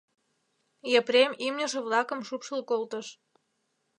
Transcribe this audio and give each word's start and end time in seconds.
Епрем 0.99 1.31
имньыже-влакым 1.45 2.19
шупшыл 2.27 2.59
колтыш. 2.69 3.07